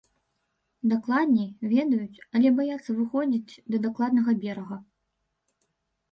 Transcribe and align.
Дакладней, 0.91 1.49
ведаюць, 1.73 2.23
але 2.39 2.49
баяцца 2.59 2.95
выходзіць 3.01 3.53
да 3.75 3.81
дакладнага 3.83 4.31
берага. 4.47 4.79